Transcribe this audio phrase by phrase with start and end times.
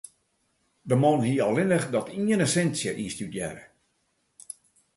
[0.89, 3.65] De man hie allinnich dat iene sintsje ynstudearre.